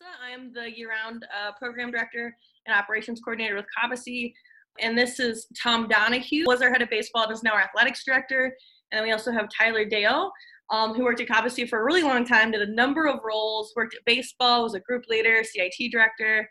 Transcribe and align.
Melissa. 0.00 0.16
I 0.24 0.30
am 0.30 0.52
the 0.52 0.76
year-round 0.76 1.24
uh, 1.24 1.52
program 1.52 1.90
director 1.90 2.36
and 2.66 2.76
operations 2.76 3.20
coordinator 3.20 3.54
with 3.56 3.66
Cobbossee. 3.76 4.32
And 4.80 4.96
this 4.96 5.20
is 5.20 5.46
Tom 5.60 5.88
Donahue, 5.88 6.44
was 6.46 6.62
our 6.62 6.70
head 6.70 6.82
of 6.82 6.90
baseball 6.90 7.24
and 7.24 7.32
is 7.32 7.42
now 7.42 7.52
our 7.52 7.62
athletics 7.62 8.04
director. 8.04 8.54
And 8.90 8.98
then 8.98 9.04
we 9.04 9.12
also 9.12 9.32
have 9.32 9.48
Tyler 9.56 9.84
Dale, 9.84 10.30
um, 10.70 10.94
who 10.94 11.04
worked 11.04 11.20
at 11.20 11.28
Cobbossee 11.28 11.68
for 11.68 11.80
a 11.80 11.84
really 11.84 12.02
long 12.02 12.24
time, 12.24 12.50
did 12.50 12.62
a 12.62 12.72
number 12.72 13.06
of 13.06 13.20
roles, 13.24 13.72
worked 13.76 13.94
at 13.94 14.04
baseball, 14.04 14.64
was 14.64 14.74
a 14.74 14.80
group 14.80 15.04
leader, 15.08 15.42
CIT 15.42 15.90
director. 15.90 16.48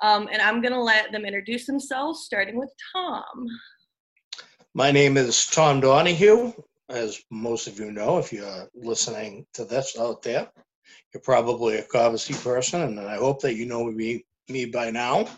Um, 0.00 0.28
and 0.32 0.40
I'm 0.40 0.62
going 0.62 0.72
to 0.72 0.80
let 0.80 1.12
them 1.12 1.24
introduce 1.24 1.66
themselves, 1.66 2.24
starting 2.24 2.58
with 2.58 2.70
Tom. 2.94 3.24
My 4.74 4.90
name 4.92 5.16
is 5.16 5.46
Tom 5.46 5.80
Donahue. 5.80 6.52
As 6.88 7.20
most 7.30 7.66
of 7.66 7.78
you 7.78 7.92
know, 7.92 8.18
if 8.18 8.32
you're 8.32 8.66
listening 8.74 9.44
to 9.52 9.66
this 9.66 9.98
out 9.98 10.22
there, 10.22 10.48
you're 11.12 11.20
probably 11.22 11.76
a 11.76 11.82
Cobbossee 11.84 12.42
person, 12.42 12.82
and 12.82 13.00
I 13.00 13.16
hope 13.16 13.40
that 13.42 13.54
you 13.54 13.66
know 13.66 13.84
me, 13.84 14.24
me 14.48 14.66
by 14.66 14.90
now. 14.90 15.28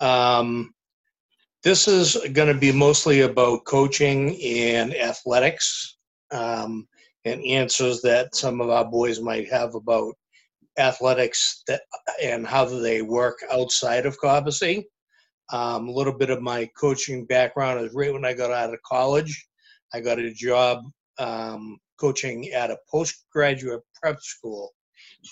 Um, 0.00 0.74
this 1.62 1.88
is 1.88 2.16
going 2.32 2.52
to 2.52 2.58
be 2.58 2.72
mostly 2.72 3.22
about 3.22 3.64
coaching 3.64 4.38
and 4.42 4.94
athletics 4.94 5.96
um, 6.30 6.86
and 7.24 7.42
answers 7.44 8.02
that 8.02 8.34
some 8.34 8.60
of 8.60 8.68
our 8.68 8.84
boys 8.84 9.20
might 9.20 9.50
have 9.50 9.74
about 9.74 10.14
athletics 10.78 11.62
that, 11.66 11.82
and 12.22 12.46
how 12.46 12.64
they 12.64 13.02
work 13.02 13.38
outside 13.50 14.06
of 14.06 14.18
Cobbossee. 14.20 14.84
Um, 15.52 15.88
a 15.88 15.92
little 15.92 16.16
bit 16.16 16.30
of 16.30 16.42
my 16.42 16.68
coaching 16.76 17.26
background 17.26 17.80
is 17.84 17.94
right 17.94 18.12
when 18.12 18.24
I 18.24 18.32
got 18.32 18.50
out 18.50 18.72
of 18.72 18.82
college. 18.82 19.46
I 19.92 20.00
got 20.00 20.18
a 20.18 20.32
job 20.32 20.84
um, 21.18 21.78
coaching 22.04 22.50
at 22.50 22.70
a 22.70 22.76
postgraduate 22.90 23.80
prep 23.94 24.20
school 24.20 24.74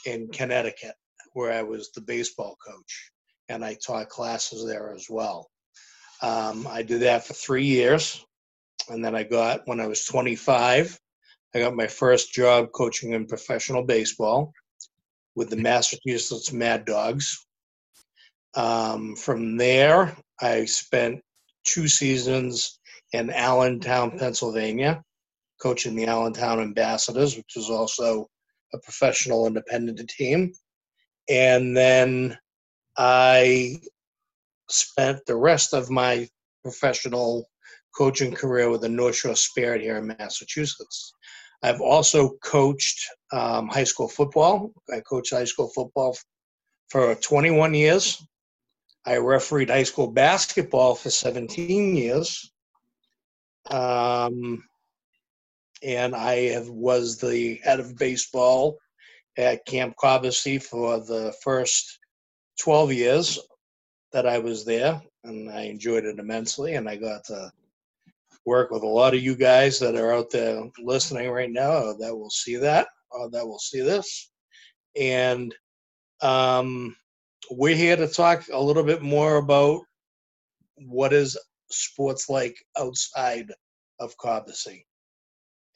in 0.07 0.27
Connecticut, 0.29 0.95
where 1.35 1.53
I 1.53 1.63
was 1.63 1.93
the 1.93 2.01
baseball 2.01 2.57
coach, 2.67 3.11
and 3.51 3.63
I 3.63 3.75
taught 3.75 4.09
classes 4.09 4.67
there 4.67 4.95
as 4.95 5.07
well. 5.11 5.51
Um, 6.23 6.67
I 6.67 6.81
did 6.83 7.03
that 7.03 7.27
for 7.27 7.35
three 7.35 7.67
years, 7.67 8.25
and 8.89 9.05
then 9.05 9.15
I 9.15 9.23
got 9.23 9.61
when 9.67 9.81
I 9.81 9.87
was 9.87 10.07
25, 10.07 10.99
I 11.55 11.59
got 11.59 11.77
my 11.77 11.89
first 11.89 12.33
job 12.33 12.73
coaching 12.73 13.13
in 13.13 13.27
professional 13.27 13.83
baseball 13.83 14.55
with 15.35 15.51
the 15.51 15.57
Massachusetts 15.57 16.55
Mad 16.55 16.87
Dogs. 16.87 17.47
Um, 18.55 19.15
from 19.15 19.59
there, 19.59 20.17
I 20.41 20.65
spent 20.65 21.21
two 21.65 21.87
seasons 21.87 22.79
in 23.13 23.29
Allentown, 23.29 24.19
Pennsylvania, 24.19 25.03
coaching 25.63 25.95
the 25.95 26.07
Allentown 26.07 26.61
Ambassadors, 26.61 27.37
which 27.37 27.53
was 27.55 27.71
also 27.71 28.27
a 28.75 28.79
professional 28.79 29.47
independent 29.47 30.11
team. 30.11 30.53
And 31.29 31.77
then 31.77 32.37
I 32.99 33.77
spent 34.69 35.21
the 35.27 35.37
rest 35.37 35.73
of 35.73 35.91
my 35.91 36.29
professional 36.63 37.49
coaching 37.97 38.33
career 38.33 38.71
with 38.71 38.81
the 38.81 38.89
North 38.89 39.17
Shore 39.17 39.37
Spirit 39.37 39.83
here 39.83 39.99
in 39.99 40.15
Massachusetts. 40.19 41.13
I've 41.63 41.81
also 41.81 42.31
coached 42.43 43.07
um, 43.33 43.69
high 43.69 43.85
school 43.85 44.09
football. 44.09 44.73
I 44.93 45.01
coached 45.01 45.33
high 45.33 45.45
school 45.45 45.71
football 45.75 46.17
for 46.89 47.15
21 47.15 47.75
years. 47.75 48.21
I 49.07 49.19
refereed 49.19 49.71
high 49.71 49.85
school 49.85 50.11
basketball 50.11 50.95
for 50.95 51.11
17 51.11 51.97
years. 51.97 52.53
Um, 53.71 54.65
and 55.83 56.15
I 56.15 56.51
have, 56.51 56.69
was 56.69 57.19
the 57.19 57.61
head 57.63 57.81
of 57.81 57.97
baseball 57.97 58.79
at 59.37 59.67
Camp 59.67 59.95
Cobbossee 60.01 60.63
for 60.63 61.01
the 61.01 61.35
first 61.43 61.99
12 62.61 62.93
years 62.93 63.39
that 64.13 64.27
I 64.27 64.39
was 64.39 64.65
there, 64.65 65.01
and 65.25 65.51
I 65.51 65.63
enjoyed 65.63 66.05
it 66.05 66.19
immensely. 66.19 66.75
And 66.75 66.89
I 66.89 66.97
got 66.97 67.25
to 67.25 67.51
work 68.45 68.71
with 68.71 68.83
a 68.83 68.89
lot 68.89 69.15
of 69.15 69.23
you 69.23 69.35
guys 69.35 69.79
that 69.81 69.97
are 69.97 70.13
out 70.13 70.31
there 70.31 70.63
listening 70.79 71.31
right 71.31 71.51
now 71.51 71.93
that 71.95 72.17
will 72.17 72.31
see 72.31 72.57
that, 72.57 72.89
or 73.11 73.31
that 73.31 73.47
will 73.47 73.59
see 73.59 73.81
this. 73.81 74.31
And 75.01 75.55
um, 76.21 76.95
we're 77.51 77.77
here 77.77 77.97
to 77.97 78.07
talk 78.07 78.45
a 78.53 78.61
little 78.61 78.85
bit 78.85 79.03
more 79.03 79.37
about 79.37 79.81
what 80.77 81.13
is 81.13 81.39
sports 81.71 82.29
like 82.29 82.57
outside 82.77 83.51
of 83.99 84.17
Cobbossee 84.19 84.85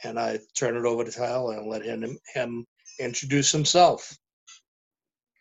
and 0.05 0.19
I 0.19 0.39
turn 0.57 0.77
it 0.77 0.85
over 0.85 1.05
to 1.05 1.11
Tyler 1.11 1.57
and 1.57 1.69
let 1.69 1.85
him 1.85 2.19
him 2.35 2.67
introduce 3.01 3.53
himself. 3.53 4.17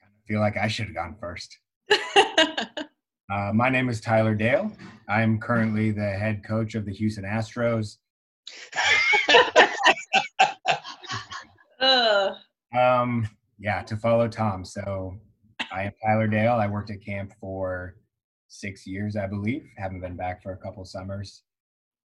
I 0.04 0.08
feel 0.28 0.40
like 0.40 0.58
I 0.58 0.68
should 0.68 0.88
have 0.88 0.96
gone 0.96 1.16
first. 1.20 1.58
uh, 1.92 3.52
my 3.54 3.70
name 3.70 3.90
is 3.90 4.02
Tyler 4.02 4.36
Dale. 4.36 4.72
I'm 5.08 5.40
currently 5.40 5.92
the 5.92 6.12
head 6.12 6.44
coach 6.44 6.76
of 6.76 6.86
the 6.86 6.94
Houston 6.94 7.24
Astros. 7.24 7.98
um, 12.76 13.28
yeah, 13.60 13.82
to 13.84 13.98
follow 13.98 14.28
Tom. 14.28 14.66
So 14.66 15.20
I 15.72 15.84
am 15.84 15.92
Tyler 16.04 16.28
Dale. 16.28 16.54
I 16.54 16.68
worked 16.68 16.90
at 16.90 17.06
camp 17.06 17.34
for 17.40 17.96
six 18.48 18.88
years, 18.88 19.16
I 19.16 19.28
believe. 19.28 19.68
Haven't 19.78 20.02
been 20.02 20.16
back 20.16 20.42
for 20.42 20.54
a 20.54 20.58
couple 20.58 20.84
summers. 20.86 21.44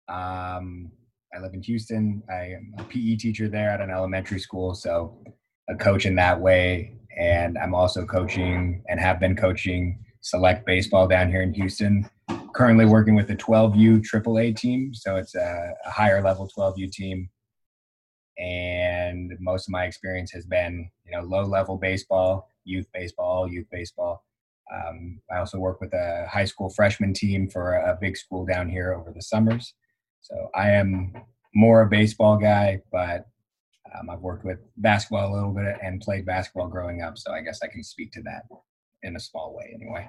Um, 0.09 0.91
I 1.35 1.41
live 1.41 1.55
in 1.55 1.63
Houston. 1.63 2.23
I 2.31 2.55
am 2.57 2.75
a 2.79 2.85
PE 2.85 3.17
teacher 3.17 3.49
there 3.49 3.71
at 3.71 3.81
an 3.81 3.91
elementary 3.91 4.41
school, 4.41 4.75
so 4.75 5.23
a 5.69 5.75
coach 5.75 6.07
in 6.07 6.15
that 6.17 6.41
way. 6.41 6.95
And 7.19 7.59
I'm 7.59 7.75
also 7.75 8.07
coaching 8.07 8.83
and 8.89 8.99
have 9.01 9.21
been 9.21 9.37
coaching 9.37 10.05
select 10.21 10.67
baseball 10.67 11.07
down 11.07 11.31
here 11.31 11.43
in 11.43 11.53
Houston. 11.55 12.09
Currently 12.55 12.87
working 12.87 13.15
with 13.15 13.29
the 13.29 13.37
12U 13.37 14.03
AAA 14.03 14.57
team, 14.57 14.95
so 14.95 15.17
it's 15.17 15.35
a, 15.35 15.75
a 15.85 15.91
higher 15.91 16.23
level 16.23 16.49
12U 16.57 16.91
team. 16.91 17.29
And 18.39 19.33
most 19.41 19.69
of 19.69 19.73
my 19.73 19.85
experience 19.85 20.33
has 20.33 20.47
been, 20.47 20.91
you 21.05 21.13
know, 21.13 21.23
low 21.23 21.45
level 21.45 21.77
baseball, 21.77 22.49
youth 22.65 22.87
baseball, 22.93 23.49
youth 23.49 23.67
baseball. 23.71 24.25
Um, 24.73 25.21
I 25.31 25.39
also 25.39 25.59
work 25.59 25.81
with 25.81 25.93
a 25.93 26.27
high 26.31 26.45
school 26.45 26.71
freshman 26.71 27.13
team 27.15 27.49
for 27.49 27.75
a 27.75 27.99
big 28.01 28.17
school 28.17 28.47
down 28.47 28.69
here 28.69 28.93
over 28.95 29.13
the 29.13 29.23
summers. 29.23 29.75
So 30.21 30.51
I 30.55 30.71
am 30.71 31.13
more 31.55 31.83
a 31.83 31.89
baseball 31.89 32.37
guy, 32.37 32.83
but 32.93 33.27
um, 33.99 34.11
I've 34.11 34.21
worked 34.21 34.45
with 34.45 34.59
basketball 34.77 35.33
a 35.33 35.35
little 35.35 35.53
bit 35.53 35.77
and 35.83 36.01
played 36.01 36.27
basketball 36.27 36.69
growing 36.69 37.03
up. 37.03 37.17
So 37.19 37.33
I 37.33 37.41
guess 37.41 37.61
I 37.63 37.69
can 37.69 37.83
speak 37.83 38.13
to 38.13 38.23
that 38.23 38.43
in 39.03 39.17
a 39.17 39.21
small 39.21 39.55
way 39.57 39.73
anyway. 39.75 40.09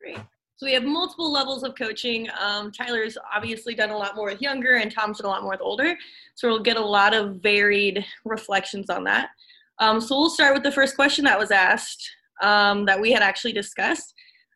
Great. 0.00 0.18
So 0.56 0.66
we 0.66 0.74
have 0.74 0.84
multiple 0.84 1.32
levels 1.32 1.62
of 1.62 1.74
coaching. 1.74 2.28
Um, 2.38 2.70
Tyler's 2.70 3.16
obviously 3.34 3.74
done 3.74 3.90
a 3.90 3.96
lot 3.96 4.14
more 4.14 4.26
with 4.26 4.42
younger, 4.42 4.76
and 4.76 4.92
Tom's 4.92 5.18
done 5.18 5.26
a 5.26 5.30
lot 5.30 5.42
more 5.42 5.52
with 5.52 5.62
older. 5.62 5.96
So 6.34 6.48
we'll 6.48 6.62
get 6.62 6.76
a 6.76 6.84
lot 6.84 7.14
of 7.14 7.36
varied 7.36 8.04
reflections 8.26 8.90
on 8.90 9.04
that. 9.04 9.30
Um, 9.78 10.02
so 10.02 10.18
we'll 10.18 10.28
start 10.28 10.52
with 10.52 10.62
the 10.62 10.72
first 10.72 10.96
question 10.96 11.24
that 11.24 11.38
was 11.38 11.50
asked 11.50 12.10
um, 12.42 12.84
that 12.84 13.00
we 13.00 13.10
had 13.10 13.22
actually 13.22 13.54
discussed. 13.54 14.12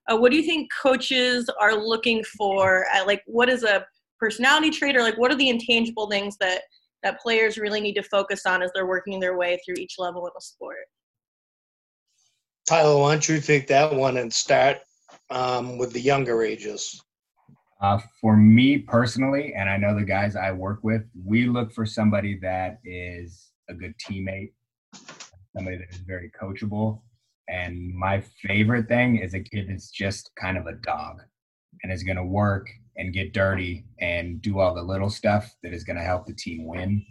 Uh, 0.06 0.18
what 0.18 0.30
do 0.30 0.36
you 0.36 0.42
think 0.42 0.68
coaches 0.82 1.48
are 1.58 1.74
looking 1.74 2.22
for? 2.36 2.84
At, 2.92 3.06
like, 3.06 3.22
what 3.26 3.48
is 3.48 3.62
a 3.62 3.86
personality 4.24 4.70
trait 4.70 4.96
or 4.96 5.02
like 5.02 5.18
what 5.18 5.30
are 5.30 5.36
the 5.36 5.50
intangible 5.50 6.08
things 6.08 6.38
that 6.38 6.62
that 7.02 7.20
players 7.20 7.58
really 7.58 7.82
need 7.82 7.92
to 7.92 8.02
focus 8.02 8.46
on 8.46 8.62
as 8.62 8.70
they're 8.74 8.86
working 8.86 9.20
their 9.20 9.36
way 9.36 9.60
through 9.62 9.74
each 9.78 9.96
level 9.98 10.26
of 10.26 10.32
a 10.34 10.40
sport? 10.40 10.86
Tyler 12.66 12.98
why 12.98 13.12
don't 13.12 13.28
you 13.28 13.38
take 13.38 13.66
that 13.66 13.94
one 13.94 14.16
and 14.16 14.32
start 14.32 14.78
um, 15.28 15.76
with 15.76 15.92
the 15.92 16.00
younger 16.00 16.42
ages? 16.42 17.02
Uh, 17.82 17.98
for 18.18 18.34
me 18.34 18.78
personally 18.78 19.52
and 19.54 19.68
i 19.68 19.76
know 19.76 19.94
the 19.94 20.04
guys 20.04 20.36
i 20.36 20.50
work 20.50 20.78
with 20.82 21.02
we 21.22 21.44
look 21.46 21.70
for 21.70 21.84
somebody 21.84 22.38
that 22.38 22.78
is 22.84 23.50
a 23.68 23.74
good 23.74 23.92
teammate 23.98 24.52
somebody 25.54 25.76
that 25.76 25.90
is 25.90 25.98
very 25.98 26.30
coachable 26.40 27.02
and 27.48 27.92
my 27.92 28.22
favorite 28.42 28.88
thing 28.88 29.16
is 29.18 29.34
a 29.34 29.40
kid 29.40 29.66
that's 29.68 29.90
just 29.90 30.30
kind 30.40 30.56
of 30.56 30.66
a 30.66 30.72
dog 30.76 31.20
and 31.82 31.92
is 31.92 32.04
going 32.04 32.16
to 32.16 32.24
work 32.24 32.70
and 32.96 33.12
get 33.12 33.32
dirty 33.32 33.84
and 34.00 34.40
do 34.40 34.58
all 34.58 34.74
the 34.74 34.82
little 34.82 35.10
stuff 35.10 35.54
that 35.62 35.72
is 35.72 35.84
going 35.84 35.96
to 35.96 36.02
help 36.02 36.26
the 36.26 36.34
team 36.34 36.66
win. 36.66 37.04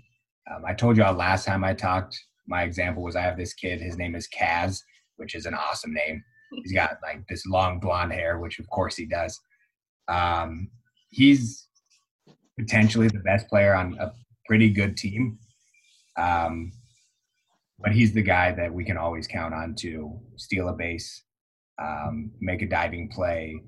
Um, 0.50 0.64
I 0.66 0.74
told 0.74 0.98
y'all 0.98 1.14
last 1.14 1.46
time 1.46 1.64
I 1.64 1.74
talked, 1.74 2.18
my 2.48 2.64
example 2.64 3.04
was 3.04 3.16
I 3.16 3.22
have 3.22 3.38
this 3.38 3.54
kid, 3.54 3.82
his 3.82 3.98
name 3.98 4.16
is 4.16 4.28
Kaz, 4.28 4.82
which 5.18 5.36
is 5.36 5.46
an 5.46 5.54
awesome 5.54 5.94
name. 5.94 6.24
He's 6.64 6.74
got 6.74 6.98
like 7.02 7.26
this 7.28 7.46
long 7.46 7.80
blonde 7.80 8.14
hair, 8.14 8.40
which 8.40 8.60
of 8.60 8.70
course 8.70 8.96
he 8.96 9.06
does. 9.06 9.40
Um, 10.08 10.70
he's 11.10 11.68
potentially 12.60 13.08
the 13.08 13.20
best 13.20 13.48
player 13.48 13.74
on 13.74 13.98
a 14.00 14.12
pretty 14.46 14.70
good 14.70 14.98
team. 14.98 15.40
Um, 16.18 16.72
but 17.80 17.92
he's 17.92 18.14
the 18.14 18.22
guy 18.22 18.52
that 18.52 18.74
we 18.74 18.86
can 18.86 18.98
always 18.98 19.28
count 19.28 19.54
on 19.54 19.76
to 19.76 20.20
steal 20.36 20.70
a 20.70 20.74
base, 20.74 21.24
um, 21.82 22.32
make 22.40 22.62
a 22.62 22.68
diving 22.68 23.10
play, 23.10 23.60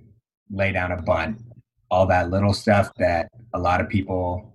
lay 0.52 0.72
down 0.72 0.92
a 0.92 1.02
bunt, 1.02 1.40
all 1.95 2.06
that 2.06 2.30
little 2.30 2.51
stuff 2.51 2.92
that 2.97 3.30
a 3.53 3.59
lot 3.59 3.80
of 3.80 3.88
people 3.88 4.53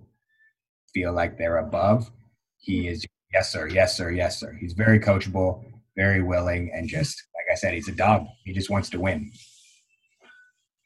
feel 0.93 1.11
like 1.11 1.39
they're 1.39 1.57
above. 1.57 2.11
He 2.59 2.87
is 2.87 3.03
yes 3.33 3.51
sir, 3.51 3.67
yes 3.67 3.97
sir, 3.97 4.11
yes 4.11 4.39
sir. 4.39 4.55
He's 4.59 4.73
very 4.73 4.99
coachable, 4.99 5.63
very 5.97 6.21
willing, 6.21 6.71
and 6.71 6.87
just 6.87 7.23
like 7.33 7.51
I 7.51 7.55
said, 7.55 7.73
he's 7.73 7.87
a 7.87 7.93
dog. 7.93 8.27
He 8.45 8.53
just 8.53 8.69
wants 8.69 8.91
to 8.91 8.99
win. 8.99 9.31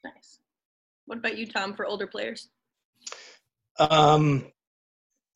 Nice. 0.05 0.39
What 1.07 1.17
about 1.17 1.37
you, 1.37 1.45
Tom, 1.45 1.73
for 1.75 1.85
older 1.85 2.07
players? 2.07 2.47
Um, 3.77 4.45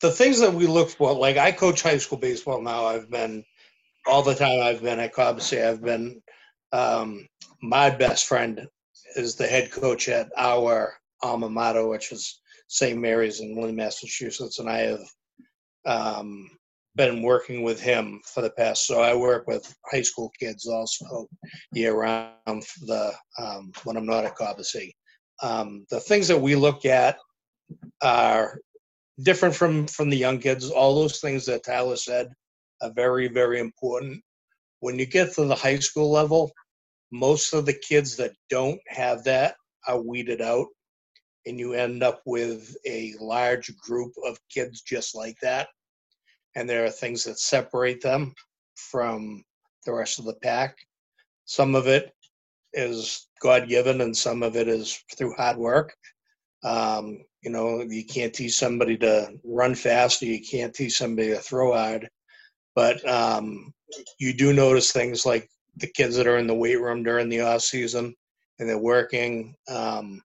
the 0.00 0.10
things 0.10 0.40
that 0.40 0.54
we 0.54 0.66
look 0.66 0.88
for, 0.88 1.12
like 1.12 1.36
I 1.36 1.52
coach 1.52 1.82
high 1.82 1.98
school 1.98 2.16
baseball 2.16 2.62
now. 2.62 2.86
I've 2.86 3.10
been 3.10 3.44
all 4.06 4.22
the 4.22 4.34
time 4.34 4.62
I've 4.62 4.80
been 4.80 4.98
at 4.98 5.14
Cobbossee. 5.14 5.68
I've 5.68 5.82
been 5.82 6.22
um, 6.72 7.28
my 7.60 7.90
best 7.90 8.26
friend 8.26 8.66
is 9.16 9.34
the 9.34 9.46
head 9.46 9.70
coach 9.70 10.08
at 10.08 10.30
our 10.38 10.94
alma 11.22 11.48
mater, 11.48 11.86
which 11.86 12.12
is 12.12 12.40
St. 12.68 12.98
Mary's 12.98 13.40
in 13.40 13.60
Lynn, 13.60 13.76
Massachusetts, 13.76 14.58
and 14.58 14.68
I 14.68 14.78
have 14.78 15.06
um, 15.86 16.48
been 16.96 17.22
working 17.22 17.62
with 17.62 17.80
him 17.80 18.20
for 18.24 18.42
the 18.42 18.50
past. 18.50 18.86
So 18.86 19.00
I 19.00 19.14
work 19.14 19.46
with 19.46 19.74
high 19.90 20.02
school 20.02 20.30
kids 20.38 20.66
also 20.66 21.26
year 21.72 21.94
round. 21.94 22.64
The 22.86 23.12
um, 23.38 23.72
when 23.84 23.96
I'm 23.96 24.06
not 24.06 24.24
at 24.24 24.36
Cobbossee, 24.36 24.92
um, 25.42 25.86
the 25.90 26.00
things 26.00 26.28
that 26.28 26.40
we 26.40 26.54
look 26.54 26.84
at 26.84 27.16
are 28.02 28.58
different 29.22 29.54
from 29.54 29.86
from 29.86 30.10
the 30.10 30.16
young 30.16 30.38
kids. 30.38 30.70
All 30.70 30.94
those 30.94 31.20
things 31.20 31.46
that 31.46 31.64
Tyler 31.64 31.96
said 31.96 32.28
are 32.82 32.92
very 32.94 33.28
very 33.28 33.60
important. 33.60 34.22
When 34.80 34.98
you 34.98 35.06
get 35.06 35.34
to 35.34 35.44
the 35.44 35.54
high 35.54 35.78
school 35.78 36.10
level, 36.10 36.50
most 37.12 37.52
of 37.52 37.66
the 37.66 37.74
kids 37.74 38.16
that 38.16 38.32
don't 38.48 38.80
have 38.88 39.24
that 39.24 39.54
are 39.86 40.00
weeded 40.00 40.40
out, 40.40 40.66
and 41.46 41.58
you 41.58 41.72
end 41.72 42.02
up 42.02 42.20
with 42.26 42.76
a 42.86 43.14
large 43.20 43.76
group 43.78 44.12
of 44.26 44.38
kids 44.48 44.82
just 44.82 45.14
like 45.14 45.36
that. 45.42 45.68
And 46.56 46.68
there 46.68 46.84
are 46.84 46.90
things 46.90 47.24
that 47.24 47.38
separate 47.38 48.02
them 48.02 48.34
from 48.74 49.44
the 49.86 49.92
rest 49.92 50.18
of 50.18 50.24
the 50.24 50.34
pack. 50.34 50.76
Some 51.44 51.74
of 51.74 51.86
it 51.86 52.12
is 52.72 53.28
God 53.40 53.68
given, 53.68 54.00
and 54.00 54.16
some 54.16 54.42
of 54.42 54.56
it 54.56 54.68
is 54.68 55.02
through 55.16 55.34
hard 55.34 55.56
work. 55.56 55.94
Um, 56.62 57.24
you 57.42 57.50
know, 57.50 57.82
you 57.82 58.04
can't 58.04 58.34
teach 58.34 58.54
somebody 58.56 58.96
to 58.98 59.32
run 59.44 59.74
fast, 59.74 60.22
or 60.22 60.26
you 60.26 60.40
can't 60.40 60.74
teach 60.74 60.98
somebody 60.98 61.28
to 61.28 61.38
throw 61.38 61.72
hard. 61.72 62.08
But 62.74 63.06
um, 63.08 63.72
you 64.18 64.32
do 64.32 64.52
notice 64.52 64.92
things 64.92 65.26
like 65.26 65.48
the 65.76 65.88
kids 65.88 66.16
that 66.16 66.26
are 66.26 66.38
in 66.38 66.46
the 66.46 66.54
weight 66.54 66.80
room 66.80 67.02
during 67.02 67.28
the 67.28 67.40
off 67.40 67.62
season, 67.62 68.14
and 68.58 68.68
they're 68.68 68.78
working, 68.78 69.54
um, 69.68 70.20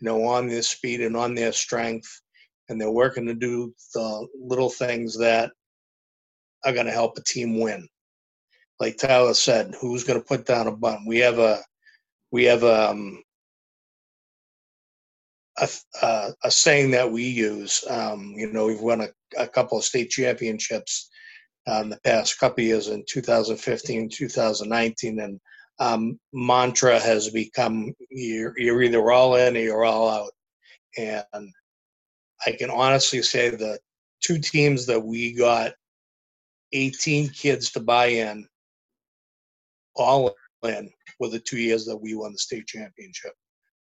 you 0.00 0.06
know, 0.06 0.24
on 0.24 0.48
their 0.48 0.62
speed 0.62 1.00
and 1.00 1.16
on 1.16 1.34
their 1.34 1.52
strength, 1.52 2.08
and 2.68 2.80
they're 2.80 2.90
working 2.90 3.26
to 3.26 3.34
do 3.34 3.74
the 3.94 4.26
little 4.38 4.70
things 4.70 5.18
that 5.18 5.50
are 6.64 6.72
going 6.72 6.86
to 6.86 6.92
help 6.92 7.16
a 7.16 7.22
team 7.22 7.60
win. 7.60 7.88
Like 8.80 8.96
Tyler 8.96 9.34
said, 9.34 9.74
who's 9.80 10.04
going 10.04 10.20
to 10.20 10.26
put 10.26 10.46
down 10.46 10.66
a 10.66 10.72
bunt? 10.72 11.00
We 11.06 11.18
have 11.18 11.38
a 11.38 11.62
we 12.32 12.44
have 12.44 12.64
um, 12.64 13.22
a, 15.58 15.68
a, 16.02 16.30
a 16.44 16.50
saying 16.50 16.90
that 16.92 17.10
we 17.10 17.24
use. 17.24 17.84
Um, 17.88 18.34
you 18.36 18.52
know, 18.52 18.66
we've 18.66 18.80
won 18.80 19.02
a, 19.02 19.08
a 19.38 19.46
couple 19.46 19.78
of 19.78 19.84
state 19.84 20.10
championships 20.10 21.10
um, 21.66 21.90
the 21.90 22.00
past 22.04 22.38
couple 22.38 22.64
years 22.64 22.88
in 22.88 23.04
2015, 23.08 24.10
2019, 24.10 25.20
and 25.20 25.40
um, 25.78 26.18
mantra 26.32 26.98
has 27.00 27.30
become 27.30 27.92
you're, 28.10 28.54
you're 28.58 28.82
either 28.82 29.10
all 29.10 29.36
in 29.36 29.56
or 29.56 29.60
you're 29.60 29.84
all 29.84 30.08
out. 30.08 30.30
And 30.96 31.52
I 32.46 32.52
can 32.52 32.70
honestly 32.70 33.22
say 33.22 33.50
the 33.50 33.78
two 34.20 34.38
teams 34.38 34.86
that 34.86 35.00
we 35.00 35.32
got 35.32 35.72
18 36.72 37.28
kids 37.30 37.70
to 37.72 37.80
buy 37.80 38.06
in, 38.06 38.46
all 39.96 40.34
in, 40.62 40.90
were 41.20 41.28
the 41.28 41.38
two 41.38 41.58
years 41.58 41.84
that 41.86 41.96
we 41.96 42.14
won 42.14 42.32
the 42.32 42.38
state 42.38 42.66
championship. 42.66 43.32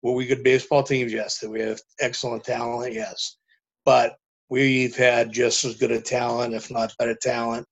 Were 0.02 0.12
we 0.12 0.26
good 0.26 0.42
baseball 0.42 0.82
teams? 0.82 1.12
Yes. 1.12 1.38
Did 1.38 1.50
we 1.50 1.60
have 1.60 1.80
excellent 2.00 2.44
talent? 2.44 2.94
Yes. 2.94 3.36
But 3.84 4.16
we've 4.48 4.96
had 4.96 5.32
just 5.32 5.64
as 5.64 5.76
good 5.76 5.90
a 5.90 6.00
talent, 6.00 6.54
if 6.54 6.70
not 6.70 6.94
better 6.98 7.16
talent, 7.20 7.66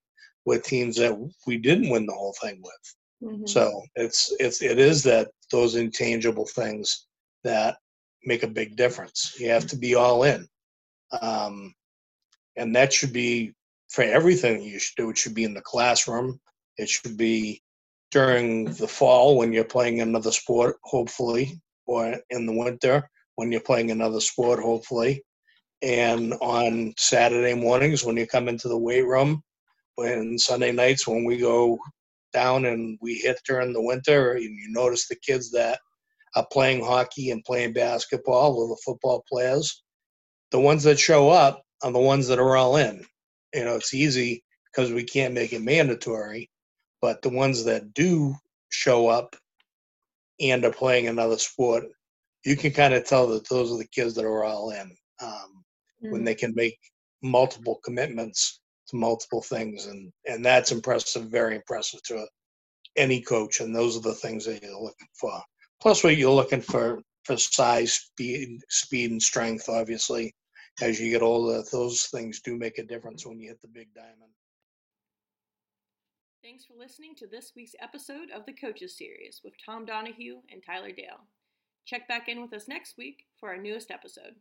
with 0.45 0.63
teams 0.63 0.95
that 0.97 1.17
we 1.47 1.57
didn't 1.57 1.89
win 1.89 2.05
the 2.05 2.13
whole 2.13 2.35
thing 2.41 2.61
with. 2.63 2.95
Mm-hmm. 3.23 3.45
So 3.47 3.83
it's 3.95 4.33
it's 4.39 4.61
it 4.61 4.79
is 4.79 5.03
that 5.03 5.29
those 5.51 5.75
intangible 5.75 6.45
things 6.45 7.07
that 7.43 7.77
make 8.23 8.43
a 8.43 8.47
big 8.47 8.75
difference. 8.75 9.35
You 9.39 9.49
have 9.49 9.67
to 9.67 9.77
be 9.77 9.95
all 9.95 10.23
in, 10.23 10.47
um, 11.21 11.73
and 12.55 12.75
that 12.75 12.93
should 12.93 13.13
be 13.13 13.53
for 13.89 14.03
everything 14.03 14.61
you 14.61 14.79
should 14.79 14.95
do. 14.95 15.09
It 15.09 15.17
should 15.17 15.33
be 15.33 15.43
in 15.43 15.53
the 15.53 15.61
classroom. 15.61 16.39
It 16.77 16.87
should 16.87 17.17
be 17.17 17.61
during 18.11 18.65
the 18.65 18.87
fall 18.87 19.37
when 19.37 19.51
you're 19.51 19.63
playing 19.63 20.01
another 20.01 20.31
sport, 20.31 20.77
hopefully, 20.83 21.59
or 21.85 22.15
in 22.29 22.45
the 22.45 22.53
winter 22.53 23.09
when 23.35 23.51
you're 23.51 23.61
playing 23.61 23.91
another 23.91 24.19
sport, 24.19 24.59
hopefully. 24.59 25.23
And 25.81 26.33
on 26.41 26.93
Saturday 26.97 27.53
mornings 27.53 28.03
when 28.03 28.17
you 28.17 28.27
come 28.27 28.49
into 28.49 28.67
the 28.67 28.77
weight 28.77 29.05
room, 29.05 29.41
when 29.95 30.37
Sunday 30.37 30.71
nights 30.71 31.07
when 31.07 31.23
we 31.23 31.37
go 31.37 31.79
down 32.33 32.65
and 32.65 32.97
we 33.01 33.15
hit 33.15 33.39
during 33.45 33.73
the 33.73 33.81
winter, 33.81 34.33
and 34.33 34.43
you 34.43 34.69
notice 34.69 35.07
the 35.07 35.15
kids 35.15 35.51
that 35.51 35.79
are 36.35 36.47
playing 36.51 36.83
hockey 36.83 37.31
and 37.31 37.43
playing 37.43 37.73
basketball, 37.73 38.55
or 38.55 38.67
the 38.67 38.81
football 38.85 39.23
players, 39.31 39.83
the 40.51 40.59
ones 40.59 40.83
that 40.83 40.99
show 40.99 41.29
up 41.29 41.63
are 41.83 41.91
the 41.91 41.99
ones 41.99 42.27
that 42.27 42.39
are 42.39 42.55
all 42.55 42.75
in. 42.77 43.03
You 43.53 43.65
know, 43.65 43.75
it's 43.75 43.93
easy 43.93 44.43
because 44.71 44.91
we 44.91 45.03
can't 45.03 45.33
make 45.33 45.53
it 45.53 45.61
mandatory, 45.61 46.49
but 47.01 47.21
the 47.21 47.29
ones 47.29 47.63
that 47.65 47.93
do 47.93 48.35
show 48.69 49.07
up 49.07 49.35
and 50.39 50.63
are 50.63 50.71
playing 50.71 51.07
another 51.07 51.37
sport, 51.37 51.85
you 52.45 52.55
can 52.55 52.71
kind 52.71 52.93
of 52.93 53.05
tell 53.05 53.27
that 53.27 53.49
those 53.49 53.71
are 53.71 53.77
the 53.77 53.87
kids 53.87 54.15
that 54.15 54.25
are 54.25 54.43
all 54.43 54.71
in 54.71 54.95
um, 55.21 55.63
when 55.99 56.23
they 56.23 56.35
can 56.35 56.53
make 56.55 56.77
multiple 57.21 57.79
commitments 57.83 58.61
to 58.89 58.97
multiple 58.97 59.41
things, 59.41 59.87
and 59.87 60.11
and 60.25 60.45
that's 60.45 60.71
impressive, 60.71 61.25
very 61.29 61.55
impressive 61.55 62.01
to 62.03 62.25
any 62.95 63.21
coach. 63.21 63.59
And 63.59 63.75
those 63.75 63.97
are 63.97 64.01
the 64.01 64.13
things 64.13 64.45
that 64.45 64.61
you're 64.61 64.71
looking 64.79 65.07
for. 65.19 65.41
Plus, 65.81 66.03
what 66.03 66.17
you're 66.17 66.31
looking 66.31 66.61
for 66.61 67.01
for 67.23 67.37
size, 67.37 67.93
speed, 67.93 68.59
speed 68.69 69.11
and 69.11 69.21
strength. 69.21 69.69
Obviously, 69.69 70.33
as 70.81 70.99
you 70.99 71.11
get 71.11 71.21
older, 71.21 71.63
those 71.71 72.05
things 72.05 72.41
do 72.41 72.57
make 72.57 72.77
a 72.77 72.83
difference 72.83 73.25
when 73.25 73.39
you 73.39 73.49
hit 73.49 73.61
the 73.61 73.67
big 73.67 73.93
diamond. 73.93 74.31
Thanks 76.43 76.65
for 76.65 76.73
listening 76.77 77.15
to 77.15 77.27
this 77.27 77.51
week's 77.55 77.75
episode 77.81 78.31
of 78.33 78.45
the 78.45 78.53
Coaches 78.53 78.97
Series 78.97 79.41
with 79.43 79.53
Tom 79.63 79.85
Donahue 79.85 80.37
and 80.51 80.63
Tyler 80.65 80.91
Dale. 80.91 81.27
Check 81.85 82.07
back 82.07 82.29
in 82.29 82.41
with 82.41 82.53
us 82.53 82.67
next 82.67 82.97
week 82.97 83.25
for 83.39 83.49
our 83.49 83.57
newest 83.57 83.91
episode. 83.91 84.35